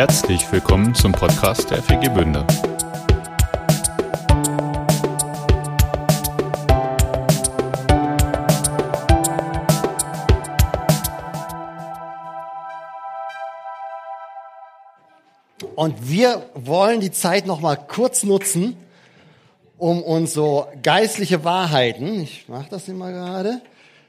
[0.00, 2.46] Herzlich willkommen zum Podcast der FG Bünde.
[15.76, 18.78] Und wir wollen die Zeit noch mal kurz nutzen,
[19.76, 23.60] um uns so geistliche Wahrheiten, ich mache das immer gerade,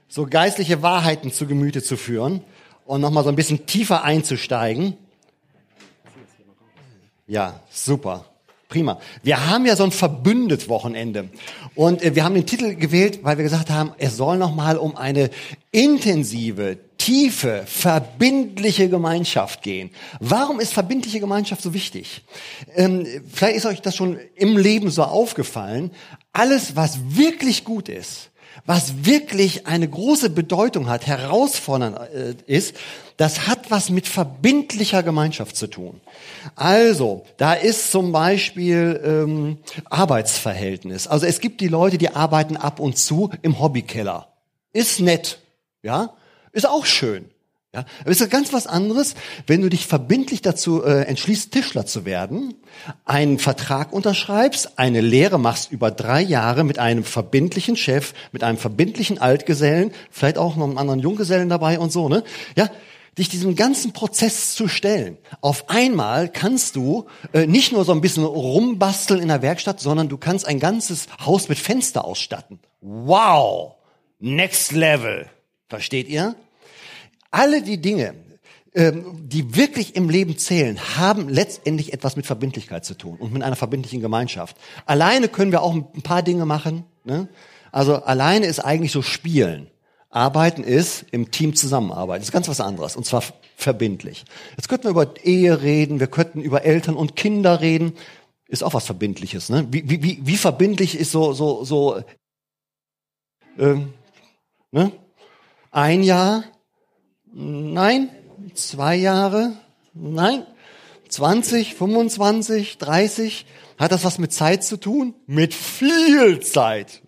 [0.07, 2.45] so geistliche Wahrheiten zu Gemüte zu führen
[2.85, 4.95] und noch mal so ein bisschen tiefer einzusteigen.
[7.31, 8.25] Ja, super.
[8.67, 8.99] Prima.
[9.23, 11.29] Wir haben ja so ein verbündet Wochenende
[11.75, 14.75] und äh, wir haben den Titel gewählt, weil wir gesagt haben, es soll noch mal
[14.75, 15.29] um eine
[15.71, 19.91] intensive, tiefe, verbindliche Gemeinschaft gehen.
[20.19, 22.21] Warum ist verbindliche Gemeinschaft so wichtig?
[22.75, 25.91] Ähm, vielleicht ist euch das schon im Leben so aufgefallen.
[26.33, 28.30] Alles, was wirklich gut ist,
[28.65, 32.75] was wirklich eine große Bedeutung hat, herausfordernd äh, ist,
[33.17, 36.01] das hat was mit verbindlicher Gemeinschaft zu tun.
[36.55, 39.57] Also, da ist zum Beispiel ähm,
[39.89, 41.07] Arbeitsverhältnis.
[41.07, 44.27] Also es gibt die Leute, die arbeiten ab und zu im Hobbykeller.
[44.73, 45.39] Ist nett,
[45.83, 46.13] ja,
[46.51, 47.29] ist auch schön.
[47.73, 49.15] Ja, aber es ist ganz was anderes,
[49.47, 52.53] wenn du dich verbindlich dazu äh, entschließt, Tischler zu werden,
[53.05, 58.57] einen Vertrag unterschreibst, eine Lehre machst über drei Jahre mit einem verbindlichen Chef, mit einem
[58.57, 62.25] verbindlichen Altgesellen, vielleicht auch noch einen anderen Junggesellen dabei und so, ne?
[62.57, 62.69] Ja,
[63.17, 65.17] dich diesem ganzen Prozess zu stellen.
[65.39, 70.09] Auf einmal kannst du äh, nicht nur so ein bisschen rumbasteln in der Werkstatt, sondern
[70.09, 72.59] du kannst ein ganzes Haus mit Fenster ausstatten.
[72.81, 73.75] Wow!
[74.19, 75.29] Next Level.
[75.69, 76.35] Versteht ihr?
[77.31, 78.13] Alle die Dinge,
[78.73, 83.41] ähm, die wirklich im Leben zählen, haben letztendlich etwas mit Verbindlichkeit zu tun und mit
[83.41, 84.57] einer verbindlichen Gemeinschaft.
[84.85, 86.85] Alleine können wir auch ein paar Dinge machen.
[87.03, 87.27] Ne?
[87.71, 89.67] Also alleine ist eigentlich so Spielen.
[90.09, 92.21] Arbeiten ist im Team zusammenarbeiten.
[92.21, 92.97] Das ist ganz was anderes.
[92.97, 93.23] Und zwar
[93.55, 94.25] verbindlich.
[94.57, 97.93] Jetzt könnten wir über Ehe reden, wir könnten über Eltern und Kinder reden.
[98.47, 99.49] Ist auch was Verbindliches.
[99.49, 99.67] Ne?
[99.71, 102.03] Wie, wie, wie, verbindlich ist so, so, so
[103.57, 103.93] ähm,
[104.71, 104.91] ne?
[105.71, 106.43] ein Jahr
[107.33, 108.09] Nein.
[108.53, 109.53] Zwei Jahre?
[109.93, 110.45] Nein.
[111.09, 113.45] 20, 25, 30?
[113.77, 115.13] Hat das was mit Zeit zu tun?
[115.27, 117.01] Mit viel Zeit.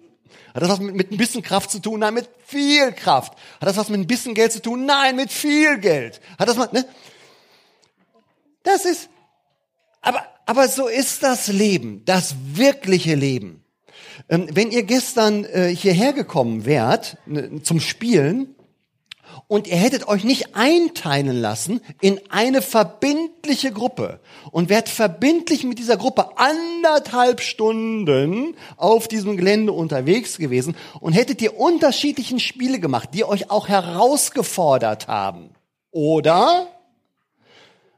[0.53, 1.99] Hat das was mit, mit ein bisschen Kraft zu tun?
[1.99, 3.33] Nein, mit viel Kraft.
[3.59, 4.85] Hat das was mit ein bisschen Geld zu tun?
[4.85, 6.21] Nein, mit viel Geld.
[6.37, 6.85] Hat das was, ne?
[8.63, 9.09] Das ist,
[10.01, 13.63] aber, aber so ist das Leben, das wirkliche Leben.
[14.29, 17.17] Ähm, wenn ihr gestern äh, hierher gekommen wärt,
[17.63, 18.55] zum Spielen,
[19.47, 24.19] und ihr hättet euch nicht einteilen lassen in eine verbindliche Gruppe
[24.51, 31.41] und wärt verbindlich mit dieser Gruppe anderthalb Stunden auf diesem Gelände unterwegs gewesen und hättet
[31.41, 35.49] ihr unterschiedlichen Spiele gemacht, die euch auch herausgefordert haben.
[35.91, 36.67] Oder?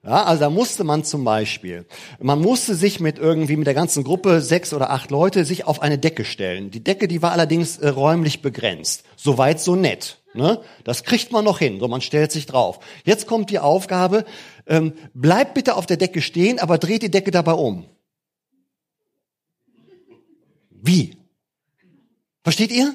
[0.05, 1.85] Ja, also da musste man zum Beispiel,
[2.19, 5.81] man musste sich mit irgendwie mit der ganzen Gruppe, sechs oder acht Leute, sich auf
[5.81, 6.69] eine Decke stellen.
[6.69, 9.03] Die Decke, die war allerdings äh, räumlich begrenzt.
[9.15, 10.19] Soweit so nett.
[10.35, 10.61] Ne?
[10.83, 12.79] Das kriegt man noch hin, so man stellt sich drauf.
[13.03, 14.25] Jetzt kommt die Aufgabe,
[14.67, 17.85] ähm, bleibt bitte auf der Decke stehen, aber dreht die Decke dabei um.
[20.69, 21.17] Wie?
[22.43, 22.93] Versteht ihr?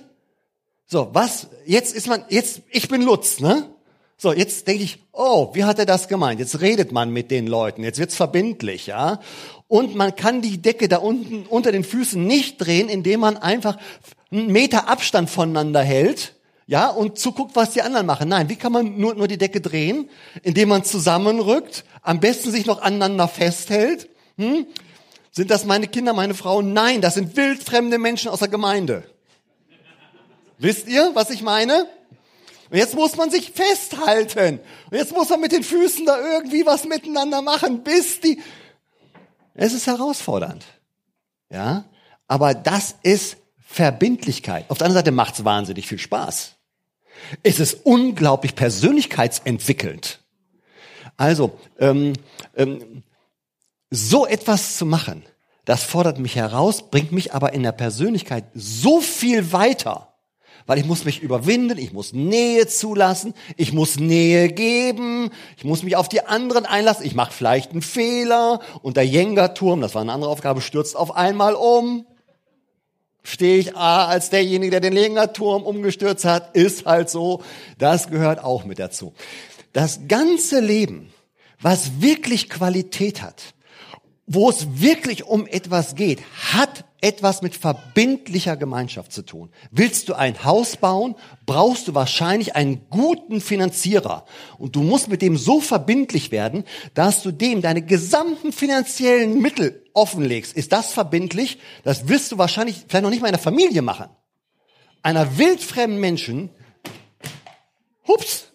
[0.86, 1.48] So, was?
[1.66, 3.68] Jetzt ist man, jetzt, ich bin Lutz, ne?
[4.16, 6.40] So, jetzt denke ich, oh, wie hat er das gemeint?
[6.40, 9.20] Jetzt redet man mit den Leuten, jetzt wird's verbindlich, ja?
[9.66, 13.78] Und man kann die Decke da unten unter den Füßen nicht drehen, indem man einfach
[14.30, 16.34] einen Meter Abstand voneinander hält,
[16.70, 18.28] ja, und zuguckt, was die anderen machen.
[18.28, 20.08] Nein, wie kann man nur, nur die Decke drehen?
[20.44, 24.08] Indem man zusammenrückt, am besten sich noch aneinander festhält.
[24.38, 24.69] Hm?
[25.32, 26.62] Sind das meine Kinder, meine Frau?
[26.62, 29.03] Nein, das sind wildfremde Menschen aus der Gemeinde.
[30.58, 31.88] Wisst ihr, was ich meine?
[32.70, 34.60] Und jetzt muss man sich festhalten.
[34.92, 38.41] Und jetzt muss man mit den Füßen da irgendwie was miteinander machen, bis die...
[39.54, 40.64] Es ist herausfordernd.
[41.50, 41.87] Ja?
[42.28, 44.66] Aber das ist Verbindlichkeit.
[44.69, 46.55] Auf der anderen Seite macht es wahnsinnig viel Spaß.
[47.43, 50.20] Es ist unglaublich persönlichkeitsentwickelnd.
[51.17, 52.14] Also, ähm,
[52.56, 53.02] ähm,
[53.90, 55.22] so etwas zu machen,
[55.64, 60.14] das fordert mich heraus, bringt mich aber in der Persönlichkeit so viel weiter,
[60.67, 65.82] weil ich muss mich überwinden, ich muss Nähe zulassen, ich muss Nähe geben, ich muss
[65.82, 70.02] mich auf die anderen einlassen, ich mache vielleicht einen Fehler und der Jenga-Turm, das war
[70.02, 72.06] eine andere Aufgabe, stürzt auf einmal um
[73.22, 77.43] stehe ich A als derjenige, der den Legenerturm umgestürzt hat, ist halt so.
[77.78, 79.14] Das gehört auch mit dazu.
[79.72, 81.12] Das ganze Leben,
[81.61, 83.55] was wirklich Qualität hat,
[84.26, 86.20] wo es wirklich um etwas geht,
[86.52, 89.50] hat etwas mit verbindlicher Gemeinschaft zu tun.
[89.70, 91.14] Willst du ein Haus bauen,
[91.47, 94.26] brauchst du wahrscheinlich einen guten Finanzierer.
[94.58, 96.64] Und du musst mit dem so verbindlich werden,
[96.94, 100.52] dass du dem deine gesamten finanziellen Mittel offenlegst.
[100.56, 101.58] Ist das verbindlich?
[101.85, 104.06] Das wirst du wahrscheinlich vielleicht noch nicht mal in der Familie machen.
[105.03, 106.50] Einer wildfremden Menschen,
[108.06, 108.50] hups,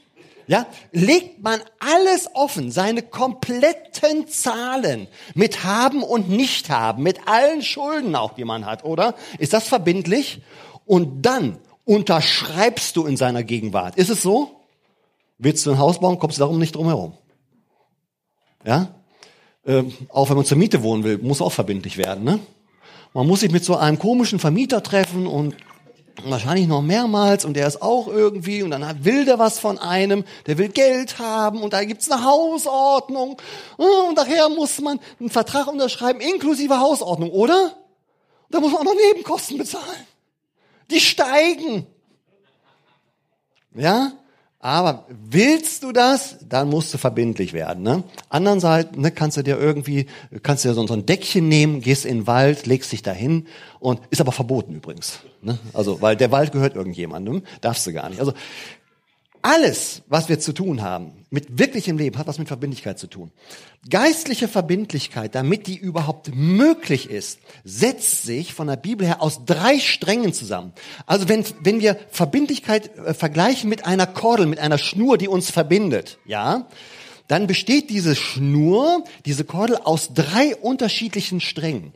[0.47, 7.61] ja, legt man alles offen, seine kompletten Zahlen mit haben und nicht haben, mit allen
[7.61, 9.15] Schulden auch, die man hat, oder?
[9.39, 10.41] Ist das verbindlich?
[10.85, 13.95] Und dann unterschreibst du in seiner Gegenwart.
[13.95, 14.61] Ist es so?
[15.37, 17.13] Willst du ein Haus bauen, kommst du darum nicht drum herum.
[18.65, 18.95] Ja?
[19.65, 22.39] Ähm, auch wenn man zur Miete wohnen will, muss auch verbindlich werden, ne?
[23.13, 25.55] Man muss sich mit so einem komischen Vermieter treffen und
[26.23, 30.23] wahrscheinlich noch mehrmals und der ist auch irgendwie und dann will der was von einem,
[30.47, 33.37] der will Geld haben und da gibt's eine Hausordnung
[33.77, 37.75] oh, und nachher muss man einen Vertrag unterschreiben inklusive Hausordnung, oder?
[38.49, 40.05] Da muss man auch noch Nebenkosten bezahlen.
[40.91, 41.87] Die steigen.
[43.73, 44.13] Ja?
[44.59, 47.83] Aber willst du das, dann musst du verbindlich werden.
[47.83, 48.03] Ne?
[48.29, 50.07] Andererseits ne, kannst du dir irgendwie,
[50.41, 53.45] kannst du dir so ein Deckchen nehmen, gehst in den Wald, legst dich dahin
[53.79, 55.19] und ist aber verboten übrigens.
[55.45, 55.59] Ne?
[55.73, 58.19] Also, weil der Wald gehört irgendjemandem, darfst du gar nicht.
[58.19, 58.33] Also
[59.43, 63.29] alles, was wir zu tun haben, mit wirklichem Leben, hat was mit Verbindlichkeit zu tun.
[63.87, 69.77] Geistliche Verbindlichkeit, damit die überhaupt möglich ist, setzt sich von der Bibel her aus drei
[69.77, 70.73] Strängen zusammen.
[71.05, 75.51] Also wenn, wenn wir Verbindlichkeit äh, vergleichen mit einer Kordel, mit einer Schnur, die uns
[75.51, 76.67] verbindet, ja,
[77.27, 81.93] dann besteht diese Schnur, diese Kordel aus drei unterschiedlichen Strängen.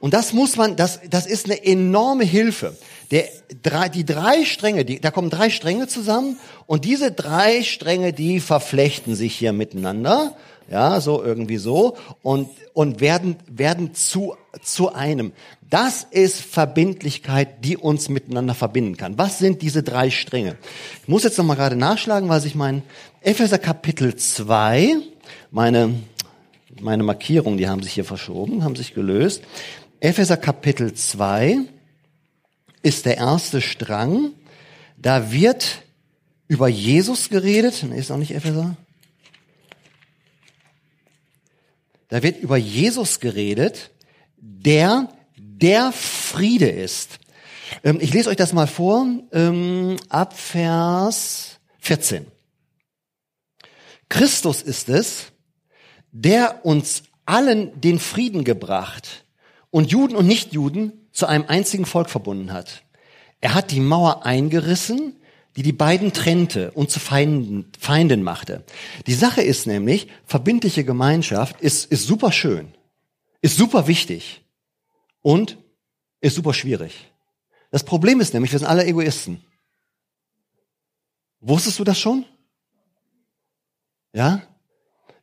[0.00, 2.76] Und das muss man, das, das ist eine enorme Hilfe.
[3.10, 3.24] Der,
[3.62, 8.40] drei, die drei Stränge, die, da kommen drei Stränge zusammen und diese drei Stränge, die
[8.40, 10.34] verflechten sich hier miteinander,
[10.68, 15.32] ja, so irgendwie so und und werden werden zu zu einem.
[15.70, 19.16] Das ist Verbindlichkeit, die uns miteinander verbinden kann.
[19.18, 20.56] Was sind diese drei Stränge?
[21.02, 22.82] Ich muss jetzt noch mal gerade nachschlagen, weil sich mein
[23.20, 24.96] Epheser Kapitel 2,
[25.52, 25.94] meine
[26.80, 29.42] meine Markierungen, die haben sich hier verschoben, haben sich gelöst.
[30.06, 31.62] Epheser Kapitel 2
[32.80, 34.34] ist der erste Strang.
[34.96, 35.82] Da wird
[36.46, 37.82] über Jesus geredet.
[37.82, 38.76] Ist auch nicht Epheser.
[42.06, 43.90] Da wird über Jesus geredet,
[44.36, 47.18] der der Friede ist.
[47.82, 52.28] Ähm, ich lese euch das mal vor, ähm, ab Vers 14.
[54.08, 55.32] Christus ist es,
[56.12, 59.25] der uns allen den Frieden gebracht
[59.70, 62.82] und Juden und Nichtjuden zu einem einzigen Volk verbunden hat.
[63.40, 65.16] Er hat die Mauer eingerissen,
[65.56, 68.64] die die beiden trennte und zu Feinden, Feinden machte.
[69.06, 72.74] Die Sache ist nämlich, verbindliche Gemeinschaft ist, ist super schön,
[73.40, 74.44] ist super wichtig
[75.22, 75.58] und
[76.20, 77.10] ist super schwierig.
[77.70, 79.42] Das Problem ist nämlich, wir sind alle Egoisten.
[81.40, 82.24] Wusstest du das schon?
[84.12, 84.42] Ja?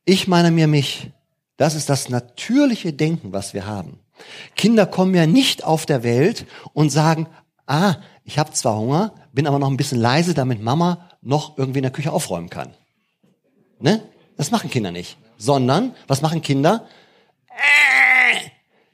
[0.06, 1.12] Ich meine mir mich.
[1.58, 4.00] Das ist das natürliche Denken, was wir haben.
[4.56, 7.28] Kinder kommen ja nicht auf der Welt und sagen,
[7.66, 11.80] ah, ich habe zwar Hunger, bin aber noch ein bisschen leise, damit Mama noch irgendwie
[11.80, 12.74] in der Küche aufräumen kann.
[13.80, 14.04] Ne?
[14.38, 15.18] Das machen Kinder nicht.
[15.38, 16.88] Sondern, was machen Kinder?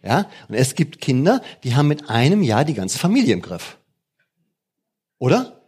[0.02, 3.78] Ja, und es gibt Kinder, die haben mit einem Jahr die ganze Familie im Griff.
[5.18, 5.62] Oder?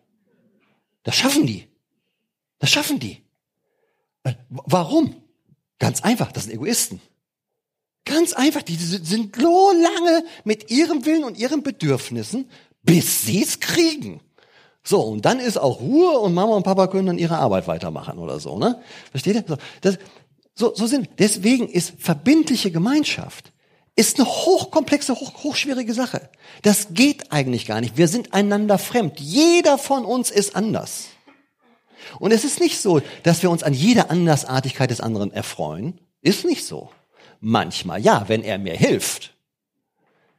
[1.03, 1.67] Das schaffen die.
[2.59, 3.23] Das schaffen die.
[4.23, 5.15] Äh, warum?
[5.79, 7.01] Ganz einfach, das sind Egoisten.
[8.05, 12.49] Ganz einfach, die sind so lange mit ihrem Willen und ihren Bedürfnissen,
[12.83, 14.21] bis sie es kriegen.
[14.83, 18.17] So, und dann ist auch Ruhe und Mama und Papa können dann ihre Arbeit weitermachen
[18.17, 18.81] oder so, ne?
[19.11, 19.45] Versteht ihr?
[19.47, 19.99] So, das,
[20.55, 23.53] so, so sind, deswegen ist verbindliche Gemeinschaft,
[23.95, 26.29] ist eine hochkomplexe, hoch, hochschwierige Sache.
[26.63, 27.97] Das geht eigentlich gar nicht.
[27.97, 29.19] Wir sind einander fremd.
[29.19, 31.09] Jeder von uns ist anders.
[32.19, 35.99] Und es ist nicht so, dass wir uns an jeder Andersartigkeit des anderen erfreuen.
[36.21, 36.89] Ist nicht so.
[37.41, 39.33] Manchmal ja, wenn er mir hilft.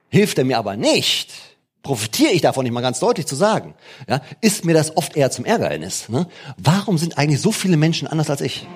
[0.09, 1.33] Hilft er mir aber nicht,
[1.83, 3.75] profitiere ich davon nicht mal ganz deutlich zu sagen,
[4.09, 6.09] ja, ist mir das oft eher zum Ärgernis.
[6.09, 6.29] Ne?
[6.57, 8.67] Warum sind eigentlich so viele Menschen anders als ich?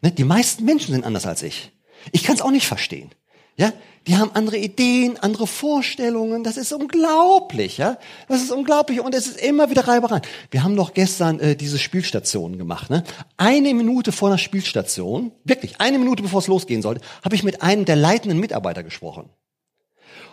[0.00, 0.10] Ne?
[0.10, 1.72] Die meisten Menschen sind anders als ich.
[2.12, 3.10] Ich kann es auch nicht verstehen.
[3.58, 3.72] Ja,
[4.06, 6.44] die haben andere Ideen, andere Vorstellungen.
[6.44, 7.98] Das ist unglaublich, ja.
[8.28, 10.22] Das ist unglaublich und es ist immer wieder Reibereien.
[10.52, 12.88] Wir haben doch gestern äh, diese Spielstation gemacht.
[12.88, 13.02] Ne?
[13.36, 17.60] Eine Minute vor einer Spielstation, wirklich eine Minute bevor es losgehen sollte, habe ich mit
[17.60, 19.28] einem der leitenden Mitarbeiter gesprochen.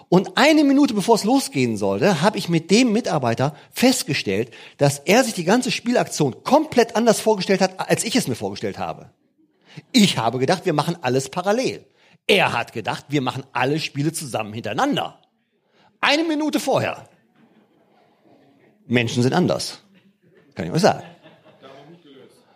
[0.08, 5.24] Und eine Minute bevor es losgehen sollte, habe ich mit dem Mitarbeiter festgestellt, dass er
[5.24, 9.10] sich die ganze Spielaktion komplett anders vorgestellt hat, als ich es mir vorgestellt habe.
[9.92, 11.86] Ich habe gedacht, wir machen alles parallel.
[12.28, 15.22] Er hat gedacht, wir machen alle Spiele zusammen hintereinander.
[16.02, 17.08] Eine Minute vorher.
[18.88, 19.80] Menschen sind anders.
[20.56, 21.04] Kann ich euch sagen.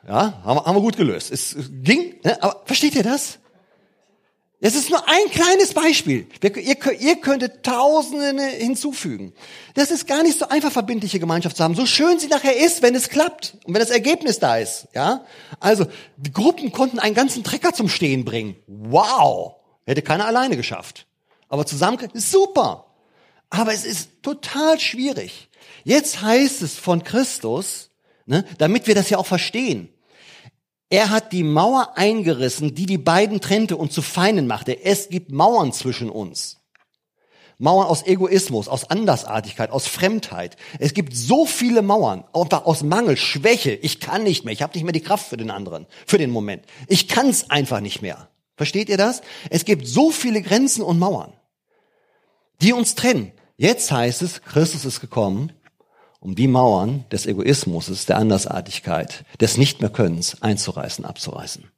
[0.08, 1.32] Ja, haben wir, gut gelöst.
[1.32, 2.42] Es ging, ne?
[2.42, 3.38] aber versteht ihr das?
[4.62, 6.28] Das ist nur ein kleines Beispiel.
[6.42, 9.34] Ihr, ihr könntet Tausende hinzufügen.
[9.76, 11.76] Das ist gar nicht so einfach, verbindliche Gemeinschaft zu haben.
[11.76, 14.88] So schön sie nachher ist, wenn es klappt und wenn das Ergebnis da ist.
[14.94, 15.24] Ja,
[15.60, 15.86] also
[16.18, 18.58] die Gruppen konnten einen ganzen Trecker zum Stehen bringen.
[18.68, 19.59] Wow,
[19.90, 21.06] hätte keiner alleine geschafft.
[21.48, 22.86] Aber zusammen super.
[23.50, 25.50] Aber es ist total schwierig.
[25.84, 27.90] Jetzt heißt es von Christus,
[28.26, 29.90] ne, damit wir das ja auch verstehen.
[30.90, 34.84] Er hat die Mauer eingerissen, die die beiden trennte und zu Feinden machte.
[34.84, 36.58] Es gibt Mauern zwischen uns.
[37.60, 40.56] Mauern aus Egoismus, aus Andersartigkeit, aus Fremdheit.
[40.80, 43.74] Es gibt so viele Mauern, einfach aus Mangel, Schwäche.
[43.74, 46.32] Ich kann nicht mehr, ich habe nicht mehr die Kraft für den anderen, für den
[46.32, 46.64] Moment.
[46.88, 48.29] Ich kann es einfach nicht mehr.
[48.60, 49.22] Versteht ihr das?
[49.50, 51.32] Es gibt so viele Grenzen und Mauern,
[52.62, 53.32] die uns trennen.
[53.56, 55.54] Jetzt heißt es, Christus ist gekommen,
[56.20, 61.72] um die Mauern des Egoismus, der Andersartigkeit, des Nicht-mehr-Könnens einzureißen, abzureißen.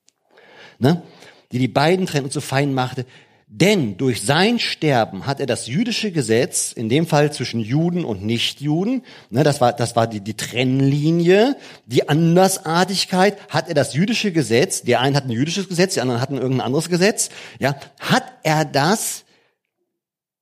[0.79, 1.03] Ne?
[1.51, 3.05] Die die beiden trennen und zu fein machte.
[3.53, 8.23] Denn durch sein Sterben hat er das jüdische Gesetz, in dem Fall zwischen Juden und
[8.23, 14.31] Nichtjuden, ne, das war, das war die, die Trennlinie, die Andersartigkeit, hat er das jüdische
[14.31, 17.29] Gesetz, die einen hatten ein jüdisches Gesetz, die anderen hatten irgendein anderes Gesetz,
[17.59, 19.25] ja, hat er das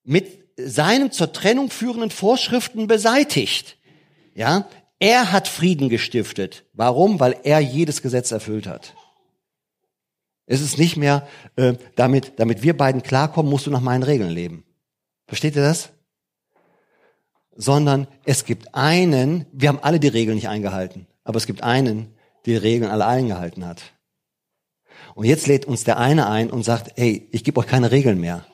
[0.03, 3.77] mit seinen zur Trennung führenden Vorschriften beseitigt.
[4.35, 6.63] Ja, er hat Frieden gestiftet.
[6.73, 7.19] Warum?
[7.19, 8.93] Weil er jedes Gesetz erfüllt hat.
[10.49, 11.27] Es ist nicht mehr,
[11.57, 14.63] äh, damit, damit wir beiden klarkommen, musst du nach meinen Regeln leben.
[15.27, 15.89] Versteht ihr das?
[17.55, 22.07] Sondern es gibt einen, wir haben alle die Regeln nicht eingehalten, aber es gibt einen,
[22.07, 23.81] der die Regeln alle eingehalten hat.
[25.13, 28.19] Und jetzt lädt uns der eine ein und sagt, hey, ich gebe euch keine Regeln
[28.19, 28.45] mehr,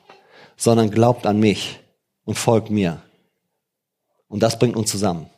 [0.56, 1.80] sondern glaubt an mich
[2.24, 3.02] und folgt mir.
[4.28, 5.30] Und das bringt uns zusammen.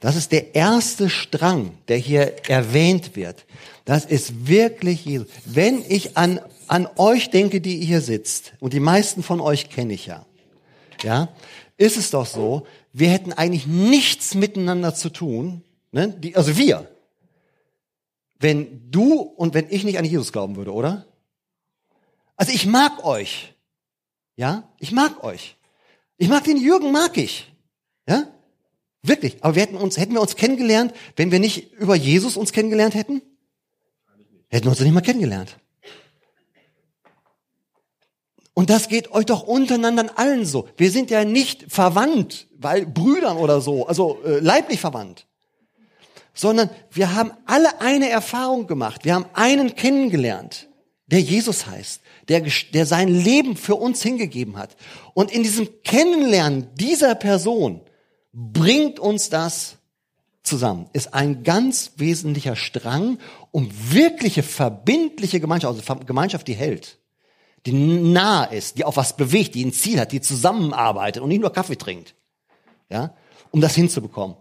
[0.00, 3.44] Das ist der erste Strang, der hier erwähnt wird.
[3.84, 5.28] Das ist wirklich Jesus.
[5.44, 9.70] Wenn ich an, an euch denke, die ihr hier sitzt, und die meisten von euch
[9.70, 10.26] kenne ich ja,
[11.02, 11.28] ja,
[11.76, 16.08] ist es doch so, wir hätten eigentlich nichts miteinander zu tun, ne?
[16.08, 16.88] die, also wir,
[18.40, 21.06] wenn du und wenn ich nicht an Jesus glauben würde, oder?
[22.36, 23.54] Also ich mag euch.
[24.36, 25.56] Ja, ich mag euch.
[26.16, 27.52] Ich mag den Jürgen, mag ich.
[28.08, 28.28] Ja,
[29.02, 29.42] Wirklich.
[29.42, 32.94] Aber wir hätten uns, hätten wir uns kennengelernt, wenn wir nicht über Jesus uns kennengelernt
[32.94, 33.22] hätten?
[34.48, 35.56] Hätten wir uns nicht mal kennengelernt.
[38.54, 40.68] Und das geht euch doch untereinander allen so.
[40.76, 45.26] Wir sind ja nicht verwandt, weil Brüdern oder so, also äh, leiblich verwandt.
[46.34, 49.04] Sondern wir haben alle eine Erfahrung gemacht.
[49.04, 50.68] Wir haben einen kennengelernt,
[51.06, 54.76] der Jesus heißt, der, der sein Leben für uns hingegeben hat.
[55.14, 57.82] Und in diesem Kennenlernen dieser Person
[58.38, 59.78] bringt uns das
[60.44, 60.88] zusammen.
[60.92, 63.18] Ist ein ganz wesentlicher Strang,
[63.50, 66.98] um wirkliche verbindliche Gemeinschaft, also Gemeinschaft, die hält,
[67.66, 71.40] die nah ist, die auf was bewegt, die ein Ziel hat, die zusammenarbeitet und nicht
[71.40, 72.14] nur Kaffee trinkt.
[72.88, 73.14] Ja,
[73.50, 74.36] um das hinzubekommen.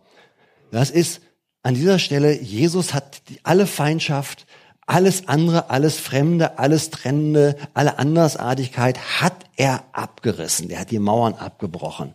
[0.72, 1.22] Das ist
[1.64, 4.46] an dieser Stelle, Jesus hat alle Feindschaft,
[4.86, 10.70] alles andere, alles Fremde, alles Trennende, alle Andersartigkeit hat er abgerissen.
[10.70, 12.14] Er hat die Mauern abgebrochen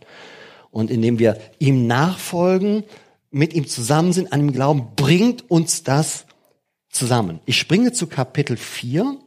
[0.73, 2.83] und indem wir ihm nachfolgen,
[3.29, 6.25] mit ihm zusammen sind, an ihm glauben, bringt uns das
[6.89, 7.39] zusammen.
[7.45, 9.17] Ich springe zu Kapitel 4.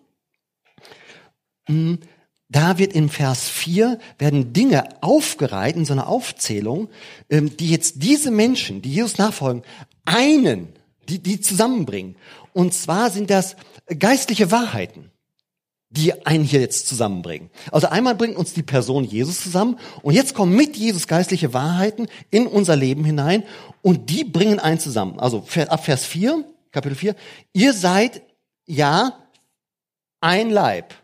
[1.67, 1.99] Hm,
[2.49, 6.89] da wird in Vers 4 werden Dinge aufgereiht in so einer Aufzählung,
[7.31, 9.63] ähm, die jetzt diese Menschen, die Jesus nachfolgen,
[10.05, 10.69] einen,
[11.09, 12.17] die, die zusammenbringen.
[12.53, 13.57] Und zwar sind das
[13.99, 15.11] geistliche Wahrheiten
[15.91, 17.51] die einen hier jetzt zusammenbringen.
[17.71, 22.09] Also einmal bringt uns die Person Jesus zusammen und jetzt kommen mit Jesus geistliche Wahrheiten
[22.31, 23.45] in unser Leben hinein
[23.83, 25.21] und die bringen einen zusammen.
[25.21, 27.15] Also ab Vers 4, Kapitel 4,
[27.53, 28.23] ihr seid
[28.67, 29.29] ja
[30.21, 30.95] ein Leib.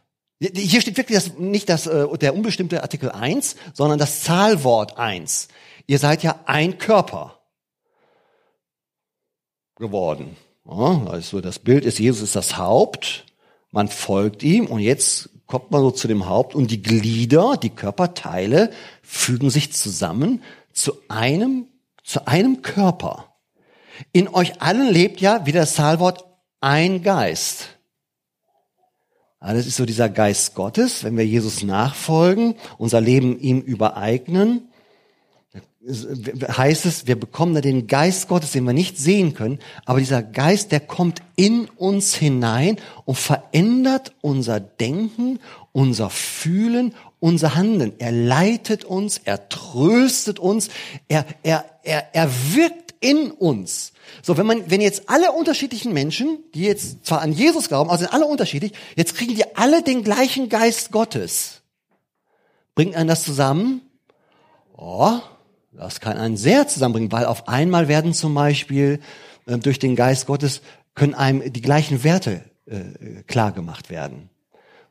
[0.40, 5.46] Hier steht wirklich das, nicht das, äh, der unbestimmte Artikel 1, sondern das Zahlwort 1.
[5.86, 7.38] Ihr seid ja ein Körper
[9.76, 10.36] geworden.
[10.64, 13.26] Also das Bild ist, Jesus ist das Haupt
[13.72, 17.70] man folgt ihm und jetzt kommt man so zu dem Haupt und die Glieder, die
[17.70, 18.70] Körperteile
[19.02, 21.66] fügen sich zusammen zu einem,
[22.04, 23.34] zu einem Körper.
[24.12, 26.24] In euch allen lebt ja, wie das Zahlwort,
[26.60, 27.78] ein Geist.
[29.40, 34.71] Das ist so dieser Geist Gottes, wenn wir Jesus nachfolgen, unser Leben ihm übereignen,
[35.84, 40.22] heißt es, wir bekommen da den Geist Gottes, den wir nicht sehen können, aber dieser
[40.22, 45.40] Geist, der kommt in uns hinein und verändert unser Denken,
[45.72, 47.94] unser Fühlen, unser Handeln.
[47.98, 50.68] Er leitet uns, er tröstet uns,
[51.08, 53.92] er, er, er, er wirkt in uns.
[54.22, 57.98] So, wenn man, wenn jetzt alle unterschiedlichen Menschen, die jetzt zwar an Jesus glauben, aber
[57.98, 61.62] sind alle unterschiedlich, jetzt kriegen die alle den gleichen Geist Gottes.
[62.76, 63.82] Bringt einen das zusammen?
[64.76, 65.20] Oh,
[65.72, 69.00] das kann einen sehr zusammenbringen, weil auf einmal werden zum Beispiel
[69.46, 70.62] äh, durch den Geist Gottes
[70.94, 74.28] können einem die gleichen Werte äh, klar gemacht werden.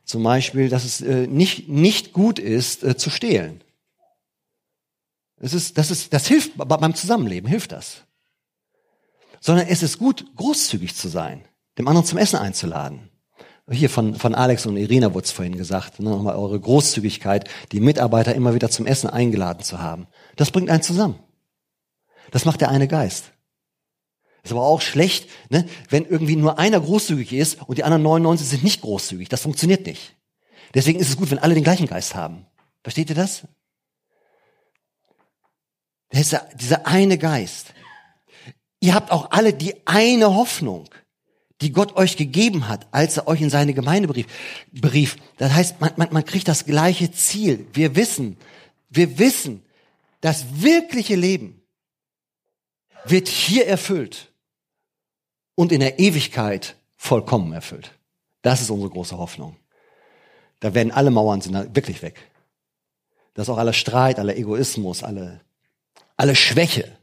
[0.04, 3.62] Zum Beispiel, dass es äh, nicht, nicht gut ist, äh, zu stehlen.
[5.38, 8.02] Das ist, das ist, das hilft beim Zusammenleben, hilft das.
[9.40, 11.44] Sondern es ist gut, großzügig zu sein,
[11.78, 13.11] dem anderen zum Essen einzuladen.
[13.70, 17.80] Hier von, von Alex und Irina wurde es vorhin gesagt, ne, nochmal eure Großzügigkeit, die
[17.80, 20.08] Mitarbeiter immer wieder zum Essen eingeladen zu haben.
[20.36, 21.18] Das bringt einen zusammen.
[22.32, 23.32] Das macht der eine Geist.
[24.42, 28.48] Ist aber auch schlecht, ne, wenn irgendwie nur einer großzügig ist und die anderen 99
[28.48, 29.28] sind nicht großzügig.
[29.28, 30.16] Das funktioniert nicht.
[30.74, 32.46] Deswegen ist es gut, wenn alle den gleichen Geist haben.
[32.82, 33.46] Versteht ihr das?
[36.08, 37.74] Das ist dieser eine Geist.
[38.80, 40.88] Ihr habt auch alle die eine Hoffnung,
[41.62, 44.26] die Gott euch gegeben hat, als er euch in seine Gemeinde berief.
[44.72, 45.16] berief.
[45.38, 47.66] Das heißt, man, man, man kriegt das gleiche Ziel.
[47.72, 48.36] Wir wissen,
[48.90, 49.62] wir wissen,
[50.20, 51.62] das wirkliche Leben
[53.04, 54.32] wird hier erfüllt
[55.54, 57.92] und in der Ewigkeit vollkommen erfüllt.
[58.42, 59.56] Das ist unsere große Hoffnung.
[60.60, 62.30] Da werden alle Mauern sind wirklich weg.
[63.34, 65.40] Da ist auch aller Streit, aller Egoismus, alle,
[66.16, 66.96] alle Schwäche,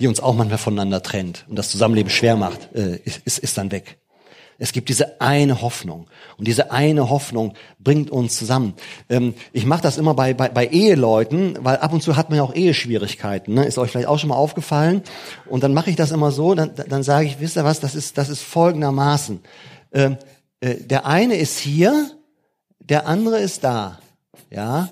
[0.00, 3.70] die uns auch manchmal voneinander trennt und das Zusammenleben schwer macht, äh, ist, ist, dann
[3.70, 3.98] weg.
[4.58, 6.06] Es gibt diese eine Hoffnung.
[6.36, 8.74] Und diese eine Hoffnung bringt uns zusammen.
[9.08, 12.38] Ähm, ich mache das immer bei, bei, bei Eheleuten, weil ab und zu hat man
[12.38, 13.54] ja auch Eheschwierigkeiten.
[13.54, 13.64] Ne?
[13.64, 15.02] Ist euch vielleicht auch schon mal aufgefallen.
[15.46, 17.94] Und dann mache ich das immer so, dann, dann sage ich, wisst ihr was, das
[17.94, 19.40] ist, das ist folgendermaßen.
[19.92, 20.16] Ähm,
[20.60, 22.10] äh, der eine ist hier,
[22.80, 23.98] der andere ist da.
[24.50, 24.90] Ja,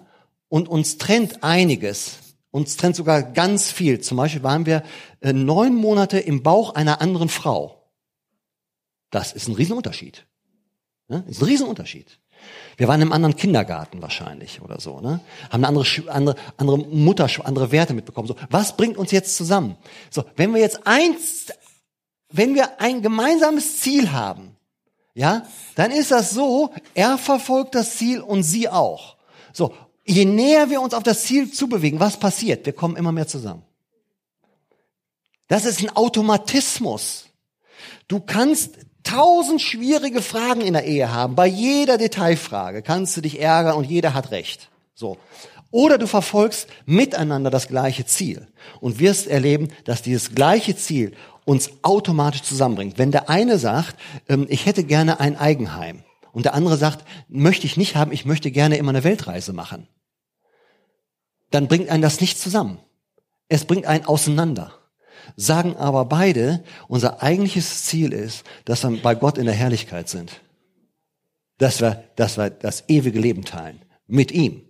[0.48, 2.18] und uns trennt einiges.
[2.50, 4.00] Uns trennt sogar ganz viel.
[4.00, 4.82] Zum Beispiel waren wir
[5.20, 7.90] äh, neun Monate im Bauch einer anderen Frau.
[9.10, 10.26] Das ist ein Riesenunterschied.
[11.08, 11.24] Ne?
[11.28, 12.18] Ist ein Riesenunterschied.
[12.76, 15.20] Wir waren im anderen Kindergarten wahrscheinlich oder so, ne?
[15.50, 18.28] Haben eine andere, andere, andere Mutter, andere Werte mitbekommen.
[18.28, 19.76] So, was bringt uns jetzt zusammen?
[20.10, 21.46] So, wenn wir jetzt eins,
[22.30, 24.56] wenn wir ein gemeinsames Ziel haben,
[25.14, 25.44] ja,
[25.74, 29.16] dann ist das so, er verfolgt das Ziel und sie auch.
[29.52, 29.74] So,
[30.08, 32.66] je näher wir uns auf das Ziel zubewegen, was passiert?
[32.66, 33.62] Wir kommen immer mehr zusammen.
[35.48, 37.26] Das ist ein Automatismus.
[38.06, 41.34] Du kannst tausend schwierige Fragen in der Ehe haben.
[41.34, 44.68] Bei jeder Detailfrage kannst du dich ärgern und jeder hat recht.
[44.94, 45.18] So.
[45.70, 48.46] Oder du verfolgst miteinander das gleiche Ziel
[48.80, 52.98] und wirst erleben, dass dieses gleiche Ziel uns automatisch zusammenbringt.
[52.98, 53.96] Wenn der eine sagt,
[54.28, 58.24] ähm, ich hätte gerne ein Eigenheim und der andere sagt, möchte ich nicht haben, ich
[58.24, 59.86] möchte gerne immer eine Weltreise machen,
[61.50, 62.78] dann bringt einen das nicht zusammen.
[63.48, 64.78] Es bringt einen auseinander
[65.36, 70.40] sagen aber beide, unser eigentliches Ziel ist, dass wir bei Gott in der Herrlichkeit sind.
[71.58, 73.80] Dass wir, dass wir das ewige Leben teilen.
[74.06, 74.62] Mit ihm.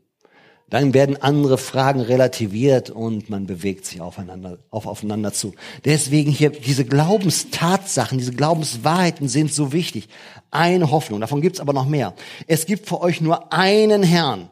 [0.70, 5.54] Dann werden andere Fragen relativiert und man bewegt sich aufeinander, auf, aufeinander zu.
[5.86, 10.08] Deswegen hier diese Glaubenstatsachen, diese Glaubenswahrheiten sind so wichtig.
[10.50, 12.14] Eine Hoffnung, davon gibt's aber noch mehr.
[12.46, 14.50] Es gibt für euch nur einen Herrn.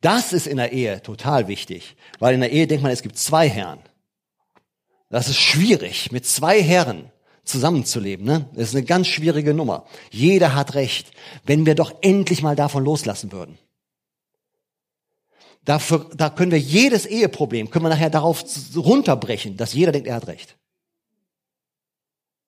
[0.00, 3.16] Das ist in der Ehe total wichtig, weil in der Ehe denkt man, es gibt
[3.16, 3.80] zwei Herren.
[5.10, 7.10] Das ist schwierig, mit zwei Herren
[7.44, 8.24] zusammenzuleben.
[8.24, 8.48] Ne?
[8.52, 9.86] Das ist eine ganz schwierige Nummer.
[10.10, 11.10] Jeder hat Recht,
[11.44, 13.58] wenn wir doch endlich mal davon loslassen würden.
[15.64, 18.44] Dafür, da können wir jedes Eheproblem, können wir nachher darauf
[18.76, 20.56] runterbrechen, dass jeder denkt, er hat Recht.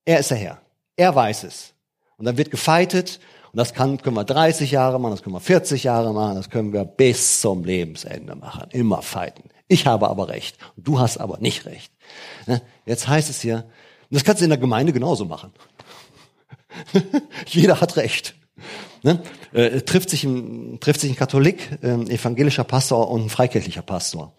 [0.04, 0.62] Er ist der Herr.
[0.96, 1.74] Er weiß es.
[2.16, 3.20] Und dann wird gefeitet.
[3.52, 6.50] Und das kann, können wir 30 Jahre machen, das können wir 40 Jahre machen, das
[6.50, 8.68] können wir bis zum Lebensende machen.
[8.70, 9.50] Immer fighten.
[9.66, 10.56] Ich habe aber Recht.
[10.76, 11.92] Du hast aber nicht Recht.
[12.46, 12.62] Ne?
[12.86, 13.64] Jetzt heißt es hier,
[14.10, 15.52] das kannst du in der Gemeinde genauso machen.
[17.46, 18.34] Jeder hat Recht.
[19.02, 19.20] Ne?
[19.52, 24.32] Äh, trifft, sich ein, trifft sich ein Katholik, äh, evangelischer Pastor und ein freikirchlicher Pastor.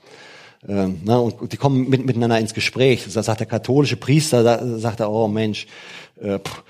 [0.67, 3.05] Ähm, ne, und die kommen mit, miteinander ins Gespräch.
[3.11, 5.65] Da sagt der katholische Priester, da sagt er, oh Mensch,
[6.19, 6.63] äh, pff,